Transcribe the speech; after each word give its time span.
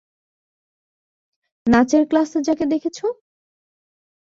নাচের 1.65 2.03
ক্লাসে 2.09 2.39
যাকে 2.47 2.65
দেখেছ। 2.65 2.97